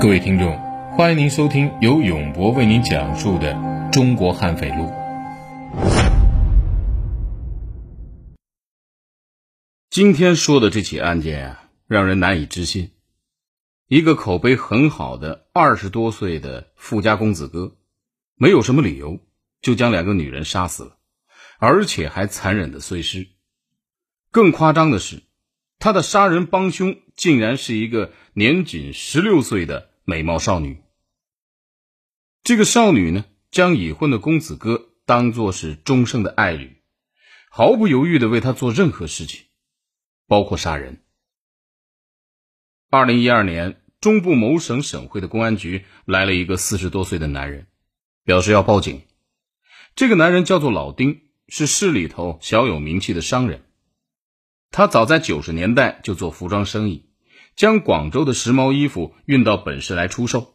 [0.00, 0.56] 各位听众，
[0.96, 3.52] 欢迎您收听由永博为您讲述的
[3.90, 4.84] 《中国悍匪录》。
[9.90, 12.92] 今天说的这起案件啊，让人难以置信。
[13.88, 17.76] 一个口碑很好的二十多岁的富家公子哥，
[18.36, 19.18] 没有什么理由
[19.60, 20.96] 就将两个女人杀死了，
[21.58, 23.26] 而且还残忍的碎尸。
[24.30, 25.24] 更夸张的是，
[25.78, 29.90] 他的杀人帮凶竟然是一个年仅十六岁的。
[30.10, 30.82] 美貌少女，
[32.42, 36.78] 这个少女呢，将已婚的公子哥当作是终生的爱侣，
[37.50, 39.44] 毫不犹豫的为他做任何事情，
[40.26, 41.04] 包括杀人。
[42.88, 47.66] 二零一二年，中部某省省会的公安局来了一个四十多岁的男人，
[48.24, 49.02] 表示要报警。
[49.94, 53.67] 这个男人叫做老丁，是市里头小有名气的商人。
[54.70, 57.06] 他早在九十年代就做服装生意。
[57.56, 60.54] 将广州的时髦衣服运到本市来出售。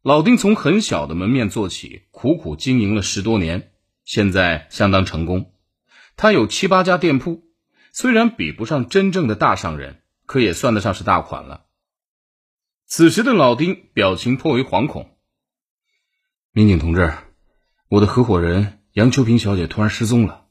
[0.00, 3.72] 老丁从很小的门面做起，苦苦经营了十多年，
[4.04, 5.52] 现在相当成功。
[6.16, 7.42] 他有七八家店铺，
[7.92, 11.64] 虽然比不上真正的大商人，可也算得上是大款了。
[12.86, 15.16] 此时的老丁表情颇为惶恐。
[16.52, 17.12] 民警同志，
[17.88, 20.44] 我的合伙人杨秋萍小姐突然失踪了。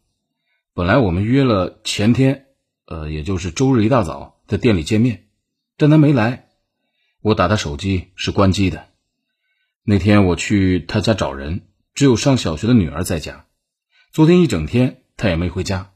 [0.74, 2.47] 本来我们约了前天，
[2.88, 5.28] 呃，也就是周日一大早在店里见面。
[5.76, 6.48] 但他没来，
[7.22, 8.88] 我打他手机是关机的。
[9.84, 13.46] 那天我去他家找人，只有上小学的女儿在家。
[14.12, 15.92] 昨天一整天他也没回家，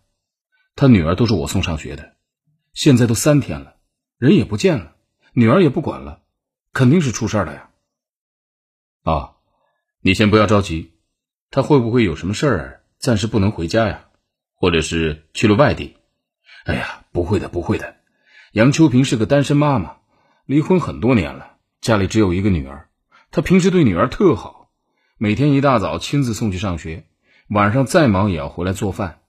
[0.75, 2.13] 他女儿都是我送上学的。
[2.73, 3.77] 现在都三天了，
[4.17, 4.95] 人也不见了，
[5.33, 6.21] 女儿也不管了，
[6.73, 7.69] 肯定是出事了呀。
[9.03, 9.37] 啊，
[10.01, 10.91] 你先不要着急，
[11.49, 14.07] 他会不会有什么事儿，暂时不能回家呀？
[14.53, 15.95] 或者是去了外地？
[16.65, 17.97] 哎呀，不会的，不会的。
[18.51, 19.97] 杨秋萍是个单身妈妈，
[20.45, 22.89] 离婚很多年了，家里只有一个女儿。
[23.31, 24.69] 她平时对女儿特好，
[25.17, 27.05] 每天一大早亲自送去上学，
[27.49, 29.21] 晚上再忙也要回来做饭。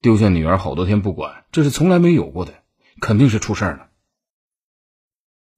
[0.00, 2.62] 丢下女儿好多天不管，这是从来没有过的，
[3.00, 3.88] 肯定是出事了。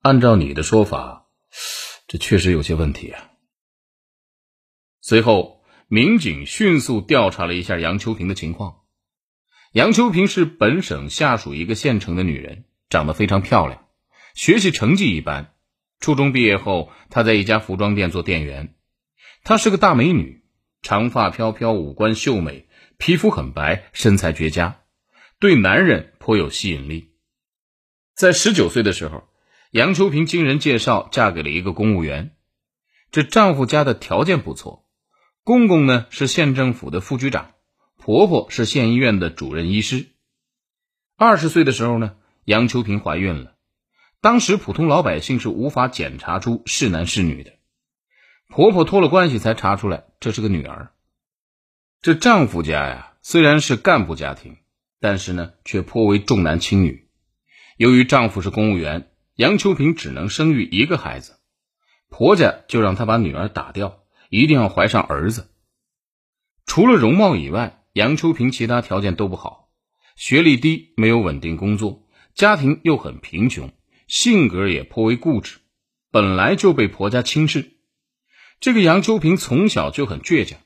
[0.01, 1.27] 按照你的说法，
[2.09, 3.31] 这确实有些问题啊。
[5.01, 8.82] 随后，民警迅速调查了一下杨秋萍的情况。
[9.73, 12.65] 杨秋萍是本省下属一个县城的女人。
[12.91, 13.87] 长得非常漂亮，
[14.35, 15.55] 学习成绩一般。
[15.99, 18.75] 初中毕业后，她在一家服装店做店员。
[19.45, 20.45] 她是个大美女，
[20.83, 22.69] 长发飘飘，五官秀美，
[22.99, 24.81] 皮肤很白，身材绝佳，
[25.41, 27.15] 对男人颇有吸引力。
[28.15, 29.25] 在十九岁的时候，
[29.71, 32.37] 杨秋萍经人介绍嫁给了一个公务员。
[33.11, 34.87] 这丈夫家的条件不错，
[35.45, 37.53] 公公呢是县政府的副局长，
[38.05, 40.07] 婆婆是县医院的主任医师。
[41.17, 42.17] 二十岁的时候呢。
[42.45, 43.55] 杨秋萍怀孕了，
[44.21, 47.53] 当时普通老百姓是无法检查出是男是女的，
[48.49, 50.91] 婆婆托了关系才查出来这是个女儿。
[52.01, 54.57] 这丈夫家呀虽然是干部家庭，
[54.99, 57.09] 但是呢却颇为重男轻女。
[57.77, 61.39] 由于丈夫是公务员，杨秋萍只能生育一个孩子，
[62.09, 65.49] 婆家就让她把女儿打掉，一定要怀上儿子。
[66.67, 69.69] 除了容貌以外，杨秋萍其他条件都不好，
[70.17, 72.09] 学历低，没有稳定工作。
[72.35, 73.71] 家庭又很贫穷，
[74.07, 75.59] 性格也颇为固执，
[76.11, 77.73] 本来就被婆家轻视。
[78.61, 80.59] 这个杨秋萍从小就很倔强，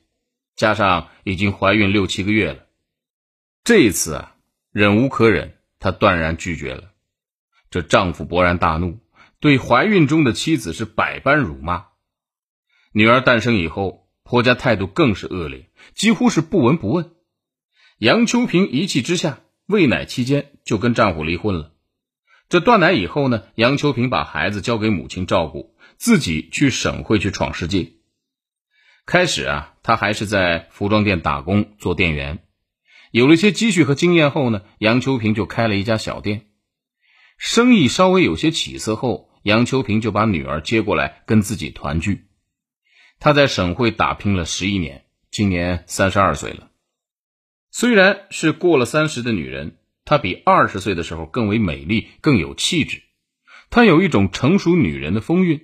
[0.55, 2.67] 加上已经怀孕六七个月了，
[3.65, 4.35] 这一次啊，
[4.71, 6.93] 忍无可忍，她断然拒绝了。
[7.69, 8.99] 这丈夫勃然大怒，
[9.41, 11.87] 对怀孕中的妻子是百般辱骂。
[12.93, 17.11] 女儿诞生以后，婆家态度更是恶劣，几乎是不闻不问。
[17.97, 19.41] 杨秋萍一气之下。
[19.65, 21.73] 喂奶期间就跟丈夫离婚了。
[22.47, 27.91] 这断奶以后呢，杨秋萍把孩子交给母亲照顾，自己去省会去闯世界。
[29.05, 32.39] 开始啊，她还是在服装店打工做店员，
[33.11, 36.45] 有了些积蓄和经验后呢，杨秋萍就开了一家小店。
[37.37, 42.27] 生意稍微有些起色后，杨秋萍就把女儿接过来跟自己团聚。
[43.19, 46.69] 她在省会打拼了十一年，今年三十二岁了。
[47.79, 53.03] 虽然是过了三十的女人，她比二十岁的时候更为美丽，更有气质。
[53.69, 55.61] 她有一种成熟女人的风韵，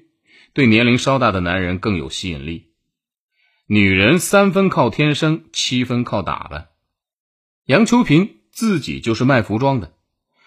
[0.54, 2.70] 对年龄稍大的男人更有吸引力。
[3.66, 6.68] 女人三分靠天生，七分靠打扮。
[7.66, 9.94] 杨秋萍自己就是卖服装的，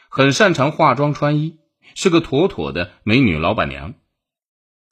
[0.08, 1.58] 很擅长化妆穿衣，
[1.96, 3.94] 是个妥妥的美女老板娘。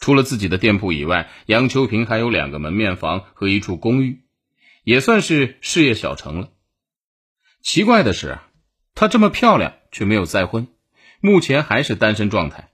[0.00, 4.25] 除了自己的店铺以外，杨秋萍还有两个门面房和一处公寓，
[4.82, 6.50] 也算是事业小成了。
[7.64, 8.38] 奇怪的是，
[8.94, 10.69] 她这么漂亮却没有再婚，
[11.20, 12.72] 目前还是单身状态。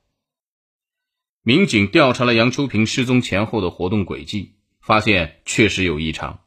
[1.43, 6.41] 民警调查了杨秋平失踪前后的活动轨迹，发现确实有异常。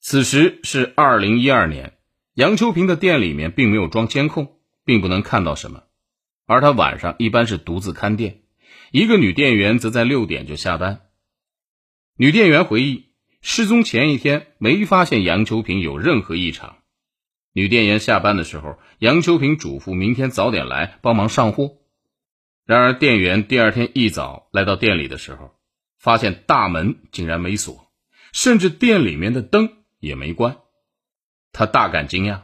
[0.00, 1.94] 此时是二零一二年，
[2.34, 5.82] 杨秋平的店里面并没有装监控，并不能看到什么，
[6.46, 8.42] 而他晚上一般是独自看店，
[8.92, 11.08] 一个女店员则在六点就下班。
[12.16, 13.06] 女店员回忆，
[13.42, 16.78] 失踪前一天没发现杨秋平有任何异常。
[17.54, 21.76] 女店员下班的时候，杨秋平嘱咐明天早点来帮忙上货。
[22.66, 25.54] 然而，店员第二天一早来到店里的时候，
[25.96, 27.92] 发现大门竟然没锁，
[28.32, 30.56] 甚至店里面的灯也没关。
[31.52, 32.42] 他大感惊讶。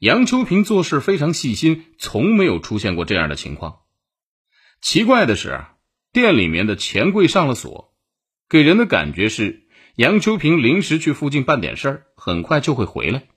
[0.00, 3.82] 杨秋平做事非常细心，从没有出现过这样的情况。
[4.80, 5.64] 奇怪的是，
[6.12, 7.94] 店里面的钱柜上了锁，
[8.48, 13.28] 给人的感觉是杨秋平临时去附近办点事儿，很快就会回来。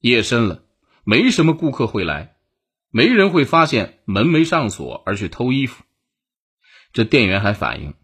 [0.00, 0.64] 夜深了，
[1.04, 2.36] 没什么顾客会来，
[2.90, 5.84] 没人会发现门没上锁而去偷衣服。
[6.92, 7.94] 这店员还反映，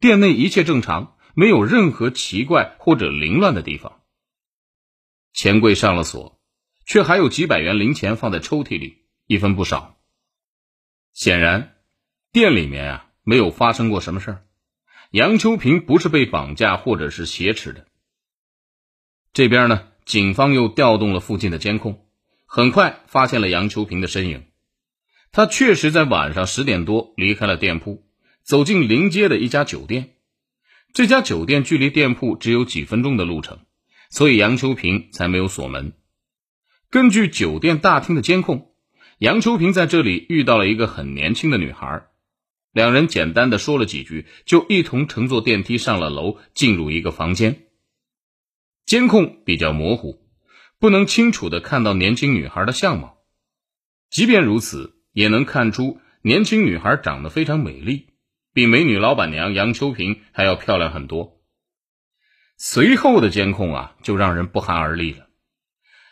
[0.00, 4.02] 店内一切正常，没有任何奇怪或者凌乱的地方。
[5.34, 6.40] 钱柜上了锁，
[6.86, 9.98] 却还有几百元零钱放在抽屉里，一分不少。
[11.12, 11.76] 显然，
[12.32, 14.46] 店里面啊没有发生过什么事儿，
[15.10, 17.86] 杨秋平不是被绑架或者是挟持的。
[19.34, 19.91] 这边呢？
[20.04, 22.04] 警方又调动了附近的监控，
[22.46, 24.44] 很快发现了杨秋平的身影。
[25.30, 28.04] 他确实在晚上十点多离开了店铺，
[28.42, 30.10] 走进临街的一家酒店。
[30.92, 33.60] 这家酒店距离店铺只有几分钟的路程，
[34.10, 35.94] 所以杨秋平才没有锁门。
[36.90, 38.72] 根据酒店大厅的监控，
[39.16, 42.02] 杨秋平在这里遇到了一个很年轻的女孩，
[42.72, 47.68] 两人简单的说了几句，就一同乘坐电梯上了楼，进入一个房间。
[48.92, 50.20] 监控比较模糊，
[50.78, 53.16] 不能清楚的看到年轻女孩的相貌。
[54.10, 58.10] 即便如此，也能看出年轻女孩长得非常美丽，
[58.52, 61.40] 比美女老板娘杨秋平还要漂亮很多。
[62.58, 65.26] 随后的监控啊，就让人不寒而栗了。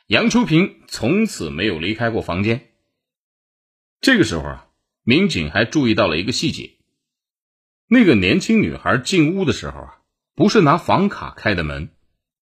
[0.07, 2.71] 杨秋平从此没有离开过房间。
[4.01, 4.69] 这个时候啊，
[5.03, 6.79] 民警还注意到了一个细节：
[7.89, 9.99] 那个年轻女孩进屋的时候啊，
[10.35, 11.91] 不是拿房卡开的门。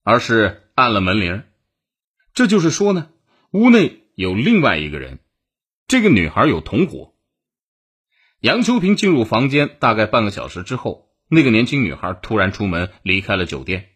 [0.08, 1.42] 而是按了门铃，
[2.32, 3.10] 这就是说呢，
[3.50, 5.18] 屋内有另外一个人，
[5.86, 7.12] 这个女孩有同伙。
[8.40, 13.90] 杨秋平进入房间大概半个小时之后，那个年轻女孩突然出门离开了酒店。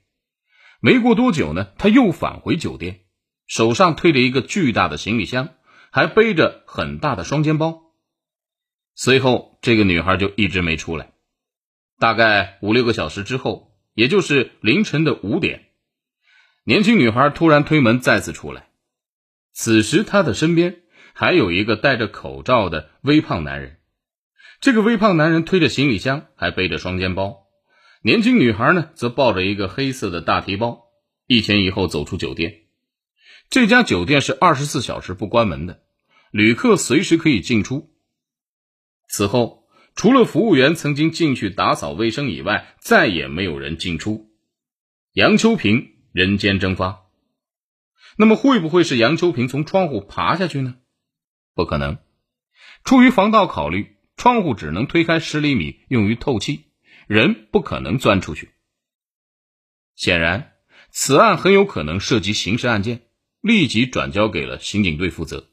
[0.80, 3.06] 没过多久呢，她又返回酒店，
[3.46, 5.48] 手上推着一个巨大的行李箱，
[5.90, 7.84] 还背着很大的双肩包。
[8.94, 11.12] 随后，这个女孩就一直没出来。
[11.98, 15.70] 大概五六个小时之后，也就是凌晨的五点。
[16.64, 18.68] 年轻女孩突然推门再次出来，
[19.52, 20.82] 此时她的身边
[21.12, 23.80] 还有一个戴着口罩的微胖男人。
[24.60, 27.48] 这个微胖男人推着行李箱，还背着双肩包。
[28.02, 30.84] 年轻女孩呢，则抱着一个黑色的大提包，
[31.26, 32.60] 一前一后走出酒店。
[33.50, 35.82] 这家酒店是二十四小时不关门的，
[36.30, 37.90] 旅客随时可以进出。
[39.08, 39.64] 此后，
[39.96, 44.30] 除了服务员曾经进去打扫卫生以外，再也没有人进出。
[45.12, 45.88] 杨秋平。
[46.12, 47.06] 人间蒸发，
[48.16, 50.76] 那么会不会是杨秋平从窗户爬下去呢？
[51.54, 51.96] 不可能，
[52.84, 56.66] 出于防盗考虑，窗户只能推开十厘米，用于透气，
[57.06, 58.50] 人不可能钻出去。
[59.94, 60.52] 显然，
[60.90, 63.06] 此案很有可能涉及刑事案件，
[63.40, 65.48] 立即转交给了刑警队负责。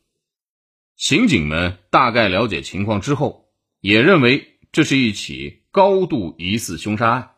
[0.98, 3.50] 刑警们大概了解情况之后，
[3.80, 7.36] 也认为这是一起高度疑似凶杀案。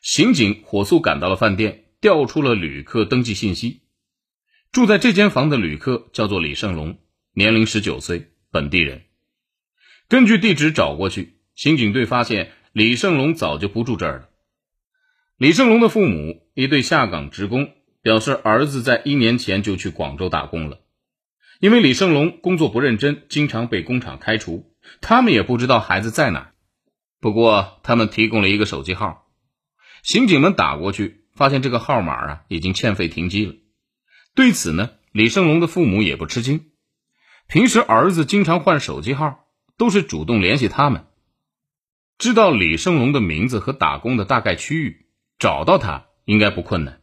[0.00, 1.82] 刑警火速赶到了饭店。
[2.00, 3.82] 调出了旅客登记信息，
[4.70, 6.98] 住在这间房的旅客叫做李胜龙，
[7.32, 9.02] 年龄十九岁，本地人。
[10.08, 14.28] 根据地址找过去，刑警队发现李胜龙早就不住这儿了。
[15.38, 17.72] 李胜龙的父母一对下岗职工
[18.02, 20.80] 表示，儿子在一年前就去广州打工了。
[21.60, 26.52] 因为李胜龙工作不认真，经常被工厂开除，他们也不知道孩子在哪。
[27.20, 29.26] 不过，他们提供了一个手机号，
[30.02, 31.25] 刑警们打过去。
[31.36, 33.54] 发现这个号码啊已经欠费停机了，
[34.34, 36.70] 对此呢，李胜龙的父母也不吃惊。
[37.46, 41.04] 平时儿子经常换手机号，都是主动联系他们。
[42.18, 45.06] 知道李胜龙的名字和打工的大概区域，
[45.38, 47.00] 找到他应该不困难。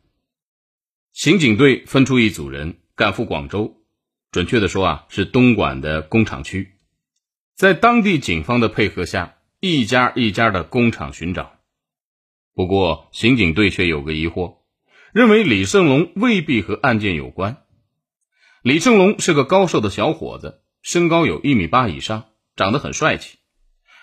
[1.13, 3.77] 刑警队分出一组人赶赴广州，
[4.31, 6.73] 准确的说啊是东莞的工厂区，
[7.55, 11.52] 在当地警方的配合下，一家一家的工厂寻找。
[12.55, 14.57] 不过，刑警队却有个疑惑，
[15.11, 17.57] 认为李胜龙未必和案件有关。
[18.61, 23.39] 李胜龙是个高瘦的小伙子，身高有一米八以上，长得很帅气。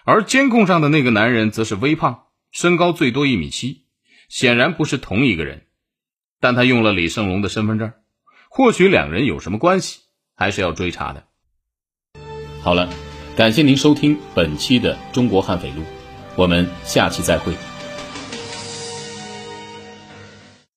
[0.04, 3.84] 而监控上的那个男人则是微胖，身高最多一米七，
[4.28, 5.66] 显然不是同一个人。
[6.40, 7.92] 但他用了李胜龙的身份证，
[8.48, 10.00] 或许两人有什么关系，
[10.34, 11.24] 还是要追查的。
[12.62, 12.92] 好了，
[13.36, 15.82] 感谢您收听本期的《中国悍匪录》，
[16.34, 17.69] 我们下期再会。